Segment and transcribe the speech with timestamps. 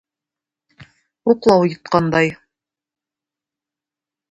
[1.29, 2.27] Уклау йоткандай.